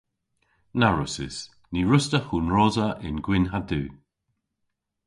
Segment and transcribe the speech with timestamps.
[0.79, 1.37] Na wrussys.
[1.71, 3.83] Ny wruss'ta hunrosa yn gwynn ha du!